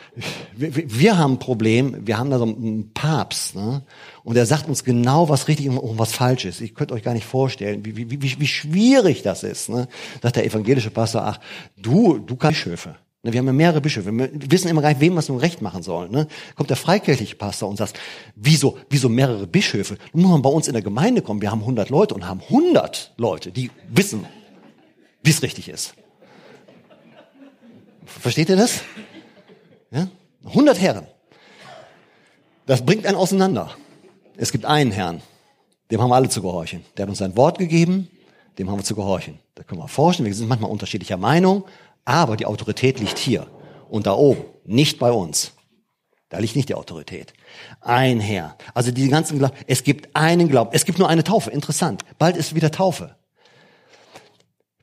[0.55, 3.81] wir, wir, haben ein Problem, wir haben da so einen Papst, ne?
[4.23, 6.61] und er sagt uns genau, was richtig und was falsch ist.
[6.61, 9.69] Ich könnte euch gar nicht vorstellen, wie, wie, wie, wie schwierig das ist.
[9.69, 9.87] Ne?
[10.21, 11.39] Sagt der evangelische Pastor, ach,
[11.75, 12.95] du, du kannst Bischöfe.
[13.23, 14.11] Ne, wir haben ja mehrere Bischöfe.
[14.11, 16.11] Wir wissen immer gar nicht, wem wir es nun recht machen sollen.
[16.11, 16.27] Ne?
[16.55, 17.99] Kommt der freikirchliche Pastor und sagt,
[18.35, 19.97] wieso, wieso mehrere Bischöfe?
[20.13, 21.41] Nun muss man bei uns in der Gemeinde kommen.
[21.41, 24.25] Wir haben 100 Leute und haben 100 Leute, die wissen,
[25.23, 25.93] wie es richtig ist.
[28.05, 28.81] Versteht ihr das?
[29.91, 30.07] Ja?
[30.45, 31.05] 100 Herren.
[32.65, 33.75] Das bringt einen auseinander.
[34.35, 35.21] Es gibt einen Herrn.
[35.91, 36.83] Dem haben wir alle zu gehorchen.
[36.97, 38.09] Der hat uns sein Wort gegeben,
[38.57, 39.39] dem haben wir zu gehorchen.
[39.55, 41.65] Da können wir forschen, wir sind manchmal unterschiedlicher Meinung,
[42.05, 43.47] aber die Autorität liegt hier
[43.89, 45.53] und da oben, nicht bei uns.
[46.29, 47.33] Da liegt nicht die Autorität.
[47.81, 48.57] Ein Herr.
[48.73, 49.55] Also die ganzen Glauben.
[49.67, 50.69] Es gibt einen Glauben.
[50.73, 51.51] Es gibt nur eine Taufe.
[51.51, 52.05] Interessant.
[52.17, 53.17] Bald ist wieder Taufe.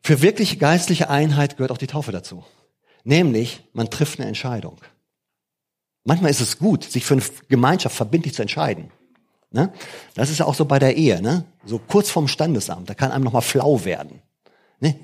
[0.03, 2.45] Für wirkliche geistliche Einheit gehört auch die Taufe dazu.
[3.03, 4.79] Nämlich, man trifft eine Entscheidung.
[6.05, 8.91] Manchmal ist es gut, sich für eine Gemeinschaft verbindlich zu entscheiden.
[9.51, 9.73] Ne?
[10.15, 11.45] Das ist ja auch so bei der Ehe, ne?
[11.65, 14.21] so kurz vorm Standesamt, da kann einem nochmal flau werden.
[14.81, 14.99] Ne?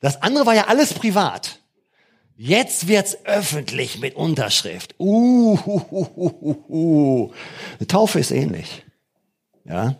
[0.00, 1.60] Das andere war ja alles privat.
[2.36, 4.94] Jetzt wird's öffentlich mit Unterschrift.
[4.98, 7.32] Uh, uh, uh, uh, uh.
[7.78, 8.84] Eine Taufe ist ähnlich.
[9.64, 9.96] Ja?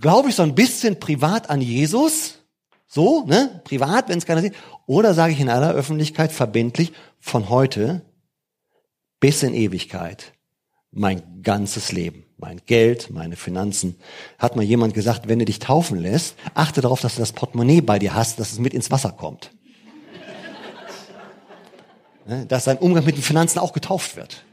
[0.00, 2.40] Glaube ich so ein bisschen privat an Jesus,
[2.86, 3.60] so, ne?
[3.64, 4.54] Privat, wenn es keiner sieht.
[4.86, 8.02] Oder sage ich in aller Öffentlichkeit verbindlich von heute
[9.20, 10.33] bis in Ewigkeit
[10.94, 13.96] mein ganzes Leben, mein Geld, meine Finanzen.
[14.38, 17.80] Hat mal jemand gesagt, wenn du dich taufen lässt, achte darauf, dass du das Portemonnaie
[17.80, 19.50] bei dir hast, dass es mit ins Wasser kommt.
[22.26, 22.46] Ne?
[22.46, 24.44] dass dein Umgang mit den Finanzen auch getauft wird.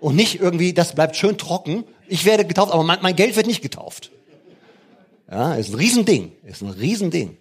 [0.00, 1.84] Und nicht irgendwie, das bleibt schön trocken.
[2.08, 4.10] Ich werde getauft, aber mein, mein Geld wird nicht getauft.
[5.30, 6.32] Ja, ist ein Riesending.
[6.42, 7.36] Ist ein Riesending.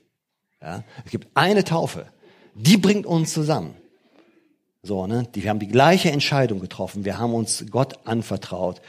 [0.61, 2.05] Ja, es gibt eine Taufe.
[2.53, 3.73] Die bringt uns zusammen.
[4.83, 5.27] So, ne?
[5.35, 7.05] Die, wir haben die gleiche Entscheidung getroffen.
[7.05, 8.81] Wir haben uns Gott anvertraut.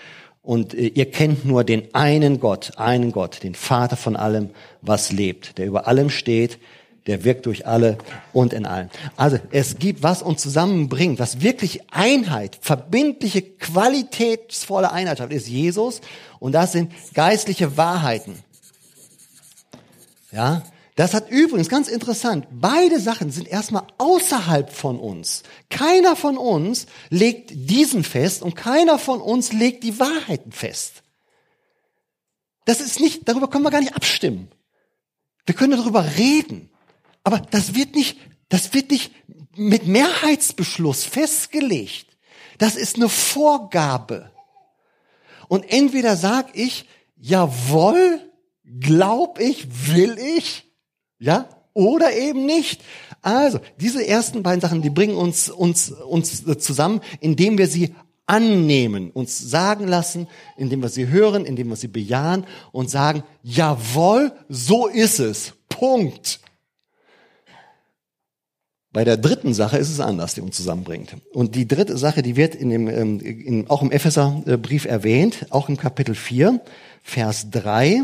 [0.42, 5.12] Und äh, ihr kennt nur den einen Gott, einen Gott, den Vater von allem, was
[5.12, 6.58] lebt, der über allem steht,
[7.06, 7.96] der wirkt durch alle
[8.32, 8.90] und in allen.
[9.16, 16.02] Also es gibt, was uns zusammenbringt, was wirklich Einheit, verbindliche, qualitätsvolle Einheit hat, ist Jesus.
[16.38, 18.34] Und das sind geistliche Wahrheiten.
[20.30, 20.62] Ja,
[20.98, 25.44] das hat übrigens ganz interessant, beide Sachen sind erstmal außerhalb von uns.
[25.70, 31.04] Keiner von uns legt diesen fest und keiner von uns legt die Wahrheiten fest.
[32.64, 34.50] Das ist nicht, darüber können wir gar nicht abstimmen.
[35.46, 36.68] Wir können darüber reden,
[37.22, 39.12] aber das wird nicht, das wird nicht
[39.54, 42.08] mit Mehrheitsbeschluss festgelegt.
[42.58, 44.32] Das ist eine Vorgabe.
[45.46, 48.20] Und entweder sag ich, jawohl,
[48.80, 50.67] glaub ich, will ich,
[51.18, 52.82] ja, oder eben nicht.
[53.22, 57.94] Also, diese ersten beiden Sachen, die bringen uns, uns, uns zusammen, indem wir sie
[58.26, 64.32] annehmen, uns sagen lassen, indem wir sie hören, indem wir sie bejahen und sagen, jawohl,
[64.48, 65.54] so ist es.
[65.68, 66.40] Punkt.
[68.92, 71.16] Bei der dritten Sache ist es anders, die uns zusammenbringt.
[71.32, 75.68] Und die dritte Sache, die wird in dem, ähm, in, auch im Epheserbrief erwähnt, auch
[75.68, 76.60] im Kapitel 4,
[77.02, 78.02] Vers 3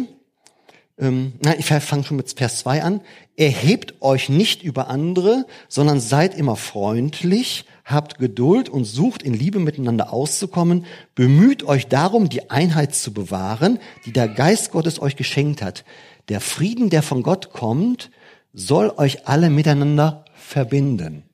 [0.99, 3.01] ähm, na, ich fange schon mit Vers 2 an.
[3.37, 9.59] Erhebt euch nicht über andere, sondern seid immer freundlich, habt Geduld und sucht in Liebe
[9.59, 10.87] miteinander auszukommen.
[11.15, 15.85] Bemüht euch darum, die Einheit zu bewahren, die der Geist Gottes euch geschenkt hat.
[16.29, 18.11] Der Frieden, der von Gott kommt,
[18.53, 21.25] soll euch alle miteinander verbinden.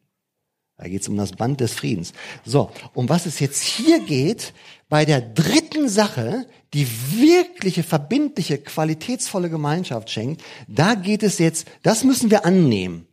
[0.81, 2.15] Da geht es um das Band des Friedens.
[2.43, 4.55] So, um was es jetzt hier geht,
[4.89, 6.89] bei der dritten Sache, die
[7.21, 13.07] wirkliche, verbindliche, qualitätsvolle Gemeinschaft schenkt, da geht es jetzt, das müssen wir annehmen.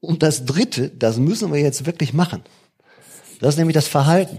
[0.00, 2.42] Und das Dritte, das müssen wir jetzt wirklich machen.
[3.38, 4.38] Das ist nämlich das Verhalten.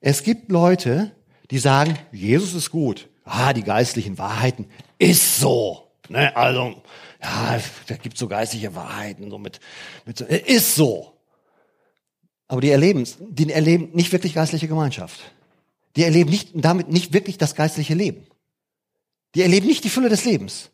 [0.00, 1.10] Es gibt Leute,
[1.50, 3.08] die sagen, Jesus ist gut.
[3.24, 4.66] Ah, die geistlichen Wahrheiten.
[4.96, 5.90] Ist so.
[6.08, 6.82] Ne, also,
[7.22, 9.60] ja, da gibt so geistliche Wahrheiten, so mit,
[10.06, 11.16] mit so, ist so.
[12.48, 15.20] Aber die erleben, die erleben nicht wirklich geistliche Gemeinschaft.
[15.96, 18.26] Die erleben nicht, damit nicht wirklich das geistliche Leben.
[19.34, 20.70] Die erleben nicht die Fülle des Lebens.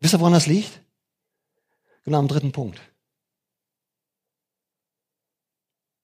[0.00, 0.80] Wisst ihr, woran das liegt?
[2.04, 2.80] Genau am dritten Punkt.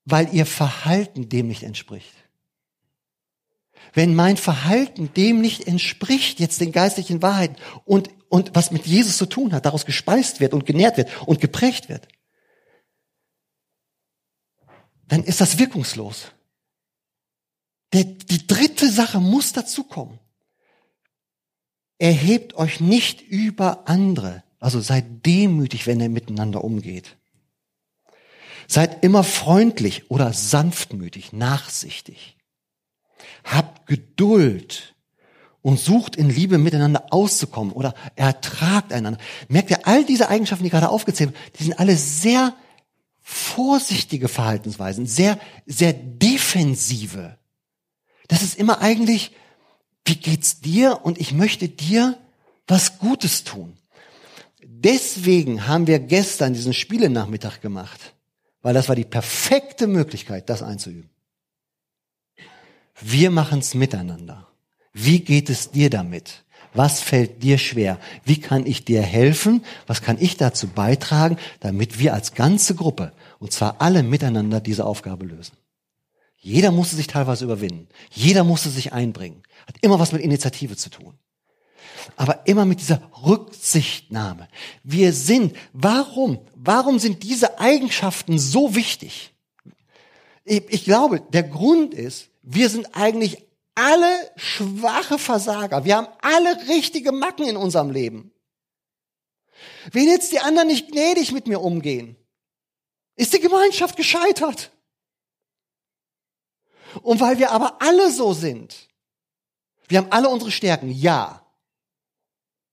[0.05, 2.13] Weil ihr Verhalten dem nicht entspricht.
[3.95, 9.19] Wenn mein Verhalten dem nicht entspricht, jetzt den geistlichen Wahrheiten und, und was mit Jesus
[9.19, 12.09] zu tun hat, daraus gespeist wird und genährt wird und geprägt wird,
[15.07, 16.33] dann ist das wirkungslos.
[17.93, 20.19] Der, die dritte Sache muss dazukommen.
[21.99, 24.43] Erhebt euch nicht über andere.
[24.59, 27.19] Also seid demütig, wenn ihr miteinander umgeht.
[28.67, 32.39] Seid immer freundlich oder sanftmütig, nachsichtig.
[33.45, 34.92] Habt Geduld
[35.63, 39.19] und sucht in Liebe miteinander auszukommen oder ertragt einander.
[39.49, 42.55] Merkt ihr, all diese Eigenschaften, die gerade aufgezählt werden, die sind alle sehr
[43.21, 47.39] vorsichtige Verhaltensweisen, sehr, sehr defensive.
[48.29, 49.33] Das ist immer eigentlich,
[50.05, 52.19] wie geht's dir und ich möchte dir
[52.67, 53.77] was Gutes tun.
[54.65, 58.15] Deswegen haben wir gestern diesen Spielenachmittag gemacht,
[58.63, 61.09] weil das war die perfekte Möglichkeit, das einzuüben.
[63.01, 64.52] Wir machen es miteinander.
[64.93, 66.45] Wie geht es dir damit?
[66.75, 67.99] Was fällt dir schwer?
[68.25, 69.65] Wie kann ich dir helfen?
[69.87, 74.87] Was kann ich dazu beitragen, damit wir als ganze Gruppe, und zwar alle miteinander, diese
[74.87, 75.57] Aufgabe lösen?
[76.39, 77.89] Jeder musste sich teilweise überwinden.
[78.11, 79.43] Jeder musste sich einbringen.
[79.67, 81.15] Hat immer was mit Initiative zu tun.
[82.17, 84.49] Aber immer mit dieser Rücksichtnahme.
[84.83, 89.35] Wir sind, warum, warum sind diese Eigenschaften so wichtig?
[90.45, 95.85] Ich, ich glaube, der Grund ist, wir sind eigentlich alle schwache Versager.
[95.85, 98.33] Wir haben alle richtige Macken in unserem Leben.
[99.93, 102.17] Wenn jetzt die anderen nicht gnädig mit mir umgehen,
[103.17, 104.71] ist die Gemeinschaft gescheitert.
[107.03, 108.89] Und weil wir aber alle so sind,
[109.89, 111.47] wir haben alle unsere Stärken, ja.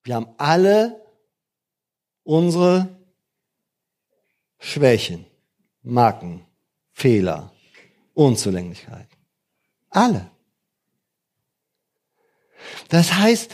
[0.04, 1.06] Wir haben alle
[2.24, 2.98] unsere
[4.58, 5.26] Schwächen,
[5.82, 6.46] Marken,
[6.92, 7.52] Fehler,
[8.14, 9.08] Unzulänglichkeit.
[9.90, 10.30] Alle.
[12.90, 13.52] Das heißt,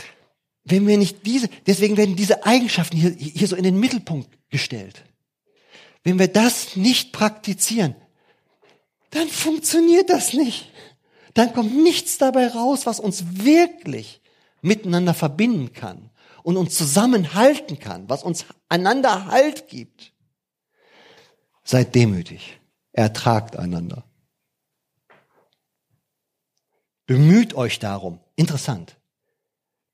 [0.63, 5.03] wenn wir nicht diese, deswegen werden diese Eigenschaften hier, hier so in den Mittelpunkt gestellt.
[6.03, 7.95] Wenn wir das nicht praktizieren,
[9.11, 10.71] dann funktioniert das nicht.
[11.33, 14.21] Dann kommt nichts dabei raus, was uns wirklich
[14.61, 16.09] miteinander verbinden kann
[16.43, 20.13] und uns zusammenhalten kann, was uns einander Halt gibt.
[21.63, 22.59] Seid demütig,
[22.91, 24.03] ertragt einander.
[27.05, 28.97] Bemüht euch darum, interessant,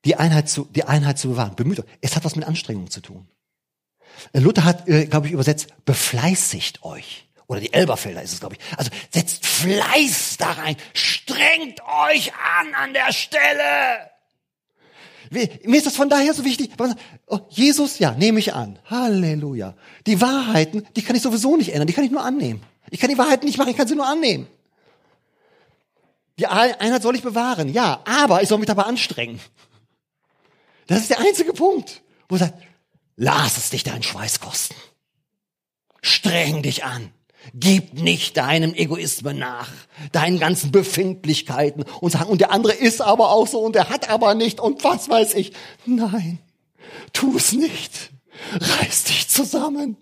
[0.05, 1.55] die Einheit zu, die Einheit zu bewahren.
[1.55, 1.85] Bemüht euch.
[2.01, 3.27] Es hat was mit Anstrengung zu tun.
[4.33, 7.27] Luther hat, äh, glaube ich, übersetzt, befleißigt euch.
[7.47, 8.77] Oder die Elberfelder ist es, glaube ich.
[8.77, 10.75] Also setzt Fleiß da rein.
[10.93, 14.09] Strengt euch an an der Stelle.
[15.29, 16.71] Mir ist das von daher so wichtig.
[17.27, 18.79] Oh, Jesus, ja, nehme ich an.
[18.85, 19.75] Halleluja.
[20.05, 21.87] Die Wahrheiten, die kann ich sowieso nicht ändern.
[21.87, 22.61] Die kann ich nur annehmen.
[22.91, 24.47] Ich kann die Wahrheiten nicht machen, ich kann sie nur annehmen.
[26.37, 29.39] Die Einheit soll ich bewahren, ja, aber ich soll mich dabei anstrengen.
[30.91, 32.61] Das ist der einzige Punkt, wo er sagt,
[33.15, 34.75] lass es dich deinen Schweiß kosten.
[36.01, 37.13] Streng dich an.
[37.53, 39.69] Gib nicht deinem Egoismen nach,
[40.11, 44.09] deinen ganzen Befindlichkeiten und sagen, und der andere ist aber auch so und der hat
[44.09, 45.53] aber nicht und was weiß ich.
[45.85, 46.39] Nein,
[47.13, 48.11] tu es nicht.
[48.59, 49.95] Reiß dich zusammen.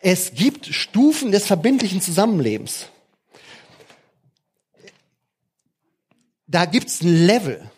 [0.00, 2.86] Es gibt Stufen des verbindlichen Zusammenlebens.
[6.48, 7.70] Da gibt's ein Level.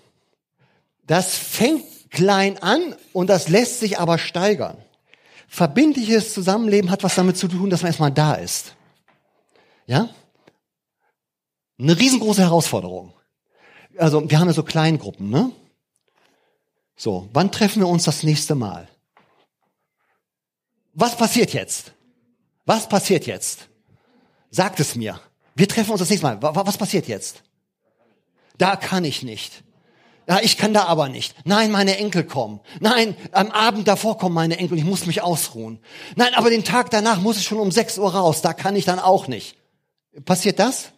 [1.06, 4.78] Das fängt klein an und das lässt sich aber steigern.
[5.48, 8.76] Verbindliches Zusammenleben hat was damit zu tun, dass man erstmal da ist.
[9.86, 10.08] Ja?
[11.78, 13.12] Eine riesengroße Herausforderung.
[13.98, 15.50] Also, wir haben ja so Kleingruppen, ne?
[16.94, 18.88] So, wann treffen wir uns das nächste Mal?
[20.92, 21.92] Was passiert jetzt?
[22.66, 23.68] Was passiert jetzt?
[24.50, 25.20] Sagt es mir.
[25.56, 26.40] Wir treffen uns das nächste Mal.
[26.40, 27.42] Was passiert jetzt?
[28.60, 29.64] Da kann ich nicht.
[30.28, 31.34] Ja, ich kann da aber nicht.
[31.46, 32.60] Nein, meine Enkel kommen.
[32.78, 35.80] Nein, am Abend davor kommen meine Enkel, ich muss mich ausruhen.
[36.14, 38.84] Nein, aber den Tag danach muss ich schon um 6 Uhr raus, da kann ich
[38.84, 39.56] dann auch nicht.
[40.26, 40.90] Passiert das?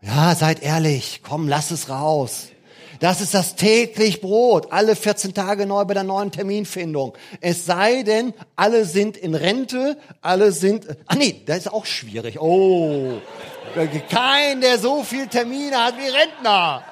[0.00, 2.48] Ja, seid ehrlich, komm, lass es raus.
[3.00, 7.12] Das ist das täglich Brot, alle 14 Tage neu bei der neuen Terminfindung.
[7.42, 12.40] Es sei denn, alle sind in Rente, alle sind, ah nee, das ist auch schwierig.
[12.40, 13.20] Oh,
[14.08, 16.82] kein, der so viel Termine hat wie Rentner.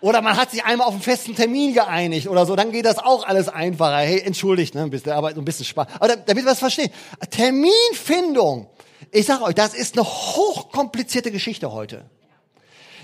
[0.00, 2.98] Oder man hat sich einmal auf einen festen Termin geeinigt oder so, dann geht das
[2.98, 3.98] auch alles einfacher.
[3.98, 5.88] Hey, entschuldigt, ne, ein bisschen, aber ein bisschen Spaß.
[5.98, 6.90] Aber damit wir es verstehen.
[7.30, 8.68] Terminfindung.
[9.10, 12.04] Ich sage euch, das ist eine hochkomplizierte Geschichte heute.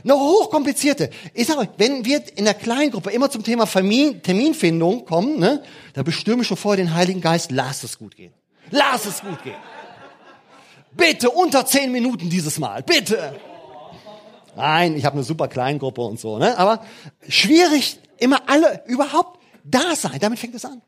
[0.05, 1.11] Eine hochkomplizierte.
[1.33, 5.62] Ich sage euch, wenn wir in der Kleingruppe immer zum Thema Terminfindung kommen, ne,
[5.94, 8.33] da bestürme ich schon vorher den Heiligen Geist, lass es gut gehen.
[8.70, 9.57] Lass es gut gehen.
[10.96, 12.83] Bitte unter zehn Minuten dieses Mal.
[12.83, 13.38] Bitte.
[14.57, 16.38] Nein, ich habe eine super Kleingruppe und so.
[16.38, 16.57] Ne?
[16.59, 16.85] Aber
[17.28, 20.18] schwierig, immer alle überhaupt da sein.
[20.20, 20.83] Damit fängt es an.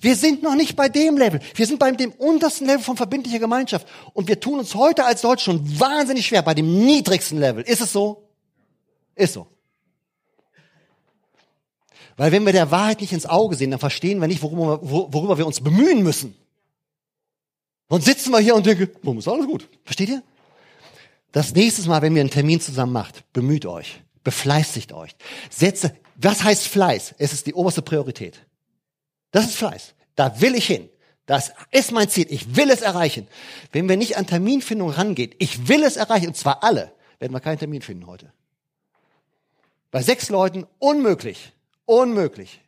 [0.00, 1.40] Wir sind noch nicht bei dem Level.
[1.54, 3.86] Wir sind bei dem untersten Level von verbindlicher Gemeinschaft.
[4.14, 7.62] Und wir tun uns heute als Deutsch schon wahnsinnig schwer bei dem niedrigsten Level.
[7.62, 8.28] Ist es so?
[9.14, 9.46] Ist so.
[12.16, 15.38] Weil wenn wir der Wahrheit nicht ins Auge sehen, dann verstehen wir nicht, worüber, worüber
[15.38, 16.34] wir uns bemühen müssen.
[17.90, 19.68] Und sitzen wir hier und denken, warum ist alles gut?
[19.84, 20.22] Versteht ihr?
[21.32, 25.16] Das nächste Mal, wenn wir einen Termin zusammen macht, bemüht euch, befleißigt euch.
[25.50, 27.16] Setze, was heißt Fleiß?
[27.18, 28.46] Es ist die oberste Priorität.
[29.32, 29.94] Das ist Fleiß.
[30.14, 30.88] Da will ich hin.
[31.26, 32.28] Das ist mein Ziel.
[32.30, 33.26] Ich will es erreichen.
[33.72, 37.40] Wenn wir nicht an Terminfindung rangehen, ich will es erreichen, und zwar alle, werden wir
[37.40, 38.32] keinen Termin finden heute.
[39.90, 41.52] Bei sechs Leuten unmöglich.
[41.86, 42.60] Unmöglich.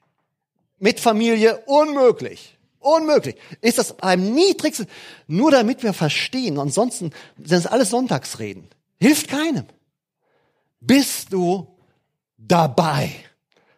[0.80, 2.58] Mit Familie unmöglich.
[2.82, 3.36] Unmöglich.
[3.60, 4.86] Ist das beim niedrigsten,
[5.26, 8.68] nur damit wir verstehen, ansonsten sind es alles Sonntagsreden.
[9.00, 9.66] Hilft keinem.
[10.80, 11.68] Bist du
[12.36, 13.14] dabei?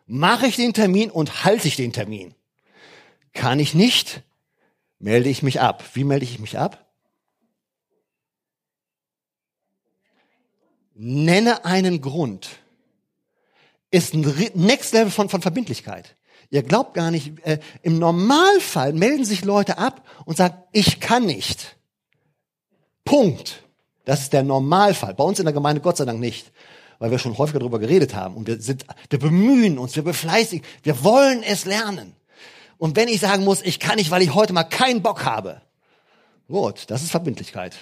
[0.07, 2.35] Mache ich den Termin und halte ich den Termin?
[3.35, 4.23] Kann ich nicht,
[4.99, 5.85] melde ich mich ab.
[5.93, 6.87] Wie melde ich mich ab?
[10.95, 12.61] Nenne einen Grund.
[13.91, 14.23] Ist ein
[14.55, 16.17] Next Level von, von Verbindlichkeit.
[16.51, 21.27] Ihr glaubt gar nicht, äh, im Normalfall melden sich Leute ab und sagen, ich kann
[21.27, 21.77] nicht.
[23.05, 23.63] Punkt.
[24.05, 25.15] Das ist der Normalfall.
[25.15, 26.53] Bei uns in der Gemeinde Gott sei Dank nicht,
[26.99, 28.37] weil wir schon häufiger darüber geredet haben.
[28.37, 32.15] Und wir sind, wir bemühen uns, wir befleißigen, wir wollen es lernen.
[32.77, 35.63] Und wenn ich sagen muss, ich kann nicht, weil ich heute mal keinen Bock habe,
[36.49, 37.77] gut, das ist Verbindlichkeit.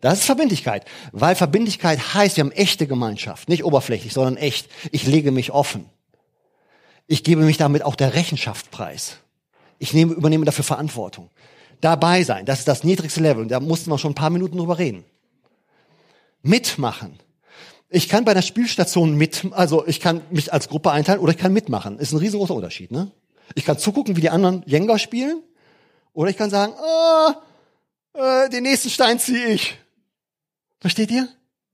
[0.00, 4.70] Das ist Verbindlichkeit, weil Verbindlichkeit heißt, wir haben echte Gemeinschaft, nicht oberflächlich, sondern echt.
[4.92, 5.84] Ich lege mich offen.
[7.06, 9.16] Ich gebe mich damit auch der Rechenschaft preis.
[9.78, 11.30] Ich nehme, übernehme dafür Verantwortung.
[11.80, 13.42] Dabei sein, das ist das niedrigste Level.
[13.42, 15.04] Und da mussten wir schon ein paar Minuten drüber reden.
[16.42, 17.18] Mitmachen.
[17.88, 21.38] Ich kann bei der Spielstation mit, also ich kann mich als Gruppe einteilen oder ich
[21.38, 21.98] kann mitmachen.
[21.98, 23.10] Ist ein riesengroßer Unterschied, ne?
[23.54, 25.42] Ich kann zugucken, wie die anderen Jenga spielen,
[26.12, 27.34] oder ich kann sagen, ah,
[28.14, 29.76] äh, den nächsten Stein ziehe ich.
[30.80, 31.28] Versteht ihr?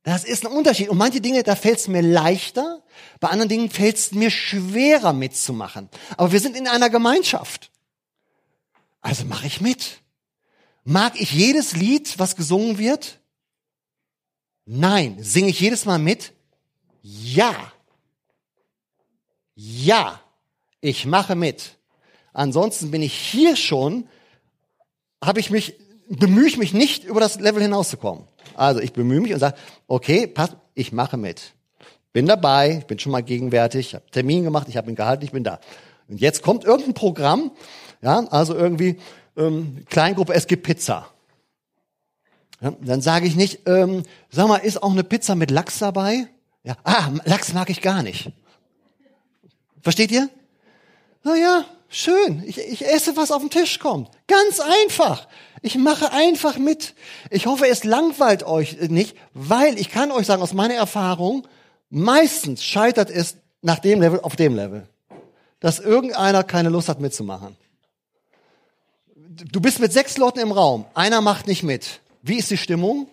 [0.06, 0.88] Das ist ein Unterschied.
[0.88, 2.80] Und manche Dinge, da fällt es mir leichter,
[3.18, 5.90] bei anderen Dingen fällt es mir schwerer mitzumachen.
[6.16, 7.72] Aber wir sind in einer Gemeinschaft.
[9.00, 9.98] Also mache ich mit.
[10.84, 13.18] Mag ich jedes Lied, was gesungen wird?
[14.64, 15.16] Nein.
[15.20, 16.34] Singe ich jedes Mal mit?
[17.02, 17.72] Ja.
[19.56, 20.20] Ja.
[20.80, 21.78] Ich mache mit.
[22.32, 24.08] Ansonsten bin ich hier schon,
[25.20, 25.74] habe ich mich,
[26.08, 28.28] bemühe ich mich nicht, über das Level hinauszukommen.
[28.54, 29.56] Also ich bemühe mich und sage,
[29.86, 31.54] okay, passt, ich mache mit.
[32.12, 35.32] Bin dabei, ich bin schon mal gegenwärtig, habe Termin gemacht, ich habe ihn gehalten, ich
[35.32, 35.60] bin da.
[36.08, 37.50] Und jetzt kommt irgendein Programm,
[38.00, 38.98] ja, also irgendwie
[39.36, 41.08] ähm, Kleingruppe, es gibt Pizza.
[42.60, 46.26] Ja, dann sage ich nicht, ähm, sag mal, ist auch eine Pizza mit Lachs dabei?
[46.64, 48.32] Ja, ah, Lachs mag ich gar nicht.
[49.82, 50.28] Versteht ihr?
[51.22, 52.42] Na ja, schön.
[52.46, 54.10] Ich, ich esse, was auf den Tisch kommt.
[54.26, 55.26] Ganz einfach.
[55.62, 56.94] Ich mache einfach mit.
[57.30, 61.46] Ich hoffe, es langweilt euch nicht, weil ich kann euch sagen, aus meiner Erfahrung,
[61.90, 64.88] meistens scheitert es nach dem Level auf dem Level.
[65.60, 67.56] Dass irgendeiner keine Lust hat mitzumachen.
[69.16, 70.86] Du bist mit sechs Leuten im Raum.
[70.94, 72.00] Einer macht nicht mit.
[72.22, 73.08] Wie ist die Stimmung?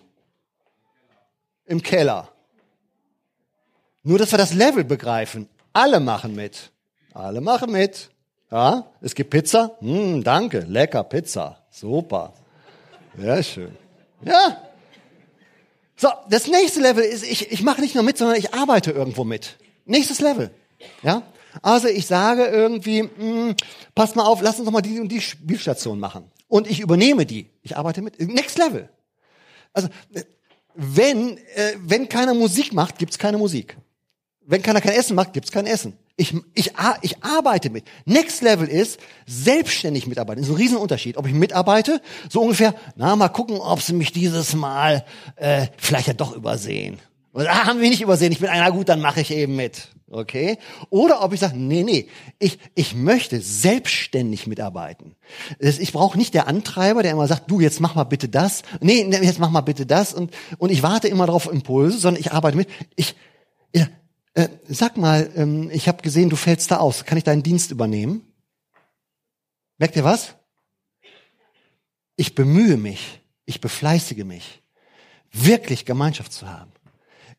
[1.66, 2.28] Im Keller.
[4.02, 5.48] Nur, dass wir das Level begreifen.
[5.72, 6.70] Alle machen mit.
[7.14, 8.10] Alle machen mit.
[8.54, 9.76] Ja, es gibt Pizza.
[9.80, 11.58] Hm, danke, lecker Pizza.
[11.70, 12.32] Super.
[13.20, 13.76] Ja, schön.
[14.24, 14.62] Ja.
[15.96, 19.24] So, das nächste Level ist, ich, ich mache nicht nur mit, sondern ich arbeite irgendwo
[19.24, 19.56] mit.
[19.86, 20.52] Nächstes Level.
[21.02, 21.24] Ja.
[21.62, 23.56] Also ich sage irgendwie, hm,
[23.92, 26.30] pass mal auf, lass uns doch mal die und die Spielstation machen.
[26.46, 27.50] Und ich übernehme die.
[27.62, 28.20] Ich arbeite mit.
[28.20, 28.88] Next Level.
[29.72, 29.88] Also
[30.76, 33.76] wenn, äh, wenn keiner Musik macht, gibt's keine Musik.
[34.42, 35.98] Wenn keiner kein Essen macht, gibt's kein Essen.
[36.16, 36.72] Ich, ich,
[37.02, 37.84] ich arbeite mit.
[38.04, 40.42] Next Level ist selbstständig mitarbeiten.
[40.42, 41.16] Das ist ein Riesenunterschied.
[41.16, 45.04] Ob ich mitarbeite, so ungefähr, na, mal gucken, ob sie mich dieses Mal
[45.36, 47.00] äh, vielleicht ja doch übersehen.
[47.32, 49.88] Oder ah, haben wir nicht übersehen, ich bin einer gut, dann mache ich eben mit.
[50.08, 50.58] Okay?
[50.90, 52.06] Oder ob ich sage, nee, nee,
[52.38, 55.16] ich, ich möchte selbstständig mitarbeiten.
[55.58, 58.62] Ich brauche nicht der Antreiber, der immer sagt, du, jetzt mach mal bitte das.
[58.80, 60.14] Nee, jetzt mach mal bitte das.
[60.14, 62.68] Und, und ich warte immer darauf Impulse, sondern ich arbeite mit.
[62.94, 63.16] Ich,
[63.74, 63.88] ja,
[64.34, 67.04] äh, sag mal, ähm, ich habe gesehen, du fällst da aus.
[67.04, 68.22] Kann ich deinen Dienst übernehmen?
[69.78, 70.34] Merkt ihr was?
[72.16, 74.62] Ich bemühe mich, ich befleißige mich,
[75.32, 76.70] wirklich Gemeinschaft zu haben.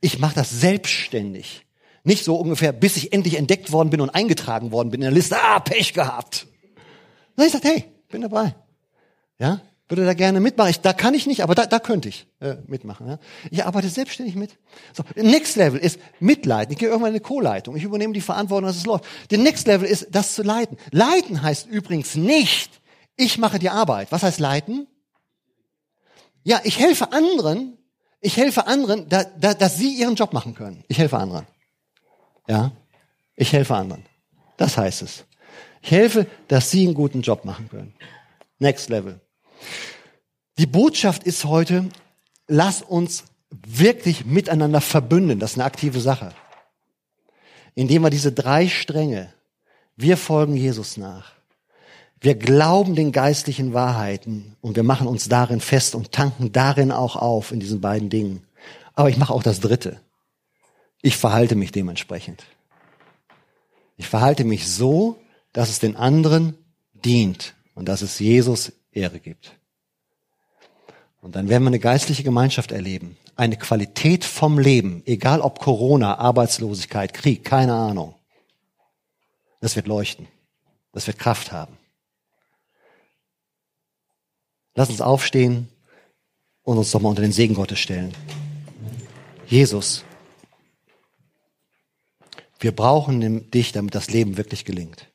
[0.02, 1.66] Ich mache das selbstständig.
[2.04, 5.12] Nicht so ungefähr, bis ich endlich entdeckt worden bin und eingetragen worden bin in der
[5.12, 5.38] Liste.
[5.42, 6.46] Ah, Pech gehabt.
[7.36, 8.56] Nein, ich sage, hey, bin dabei.
[9.40, 10.72] Ja, würde da gerne mitmachen.
[10.72, 13.08] Ich, da kann ich nicht, aber da, da könnte ich äh, mitmachen.
[13.08, 13.20] Ja?
[13.52, 14.58] Ich arbeite selbstständig mit.
[14.94, 16.74] So, Next Level ist mitleiten.
[16.74, 17.76] Ich gehe irgendwann in eine Co-Leitung.
[17.76, 19.06] Ich übernehme die Verantwortung, dass es läuft.
[19.30, 20.78] Der Next Level ist, das zu leiten.
[20.92, 22.82] Leiten heißt übrigens nicht,
[23.16, 24.12] ich mache die Arbeit.
[24.12, 24.88] Was heißt leiten?
[26.44, 27.78] Ja, ich helfe anderen.
[28.22, 30.84] Ich helfe anderen, da, da, dass sie ihren Job machen können.
[30.88, 31.46] Ich helfe anderen.
[32.48, 32.72] Ja,
[33.36, 34.04] ich helfe anderen.
[34.58, 35.26] Das heißt es.
[35.84, 37.94] Ich helfe, dass sie einen guten Job machen können.
[38.58, 39.22] Next Level.
[40.58, 41.90] Die Botschaft ist heute,
[42.48, 45.40] lass uns wirklich miteinander verbünden.
[45.40, 46.34] Das ist eine aktive Sache.
[47.74, 49.34] Indem wir diese drei Stränge,
[49.98, 51.34] wir folgen Jesus nach.
[52.22, 57.18] Wir glauben den geistlichen Wahrheiten und wir machen uns darin fest und tanken darin auch
[57.18, 58.42] auf in diesen beiden Dingen.
[58.94, 60.00] Aber ich mache auch das Dritte.
[61.02, 62.46] Ich verhalte mich dementsprechend.
[63.98, 65.20] Ich verhalte mich so,
[65.54, 66.58] dass es den anderen
[66.94, 69.56] dient und dass es Jesus Ehre gibt.
[71.26, 73.18] Und dann werden wir eine geistliche Gemeinschaft erleben.
[73.36, 78.14] Eine Qualität vom Leben, egal ob Corona, Arbeitslosigkeit, Krieg, keine Ahnung.
[79.60, 80.28] Das wird leuchten.
[80.92, 81.80] Das wird Kraft haben.
[84.76, 85.68] Lass uns aufstehen
[86.62, 88.14] und uns doch mal unter den Segen Gottes stellen.
[89.48, 90.06] Jesus,
[92.60, 95.08] wir brauchen dich, damit das Leben wirklich gelingt.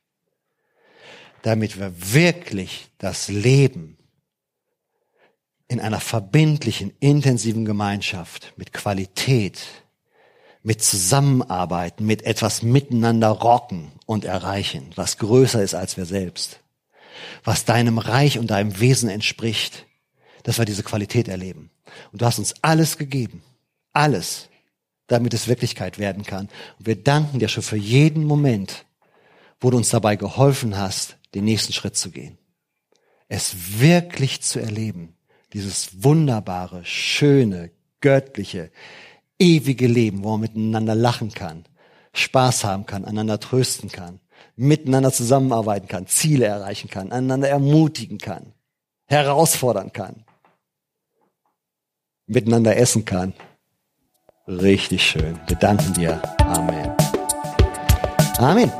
[1.42, 3.96] Damit wir wirklich das Leben
[5.70, 9.60] in einer verbindlichen, intensiven Gemeinschaft mit Qualität,
[10.64, 16.58] mit Zusammenarbeiten, mit etwas miteinander rocken und erreichen, was größer ist als wir selbst,
[17.44, 19.86] was deinem Reich und deinem Wesen entspricht,
[20.42, 21.70] dass wir diese Qualität erleben.
[22.10, 23.40] Und du hast uns alles gegeben,
[23.92, 24.48] alles,
[25.06, 26.48] damit es Wirklichkeit werden kann.
[26.80, 28.86] Und wir danken dir schon für jeden Moment,
[29.60, 32.38] wo du uns dabei geholfen hast, den nächsten Schritt zu gehen.
[33.28, 35.14] Es wirklich zu erleben,
[35.52, 37.70] dieses wunderbare, schöne,
[38.00, 38.70] göttliche,
[39.38, 41.64] ewige Leben, wo man miteinander lachen kann,
[42.12, 44.20] Spaß haben kann, einander trösten kann,
[44.56, 48.52] miteinander zusammenarbeiten kann, Ziele erreichen kann, einander ermutigen kann,
[49.06, 50.24] herausfordern kann,
[52.26, 53.34] miteinander essen kann.
[54.46, 55.38] Richtig schön.
[55.46, 56.20] Wir danken dir.
[56.38, 56.92] Amen.
[58.38, 58.72] Amen.